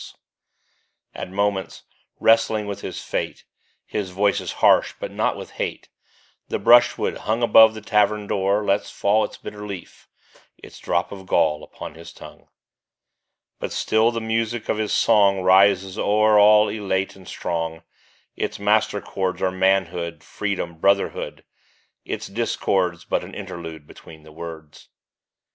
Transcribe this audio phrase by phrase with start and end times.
[0.01, 1.21] 26 OBERT BURNS.
[1.31, 1.83] At moment*
[2.19, 3.45] wrestling with his fate,
[3.85, 5.89] His voice is' ^arsh, but not with hate;
[6.47, 10.07] The bru&iwood, hung Above the tav\ ern door, lets fall Its bitter leaf,
[10.63, 12.11] jfts drops of gall Upon his
[13.59, 17.83] But still the music v, of his song Rises o'er all elate ancf strong;
[18.35, 21.43] Its master chords Are Manhood, Freedom, Brotherhood;
[22.05, 24.89] Its discords but an interlude Between the words.